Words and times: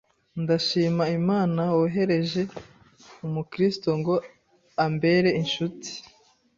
Ndashima 0.41 1.03
Imana 1.19 1.61
wohereje 1.77 2.41
umukristo 3.25 3.89
ngo 3.99 4.15
ambere 4.85 5.27
incuti, 5.41 5.93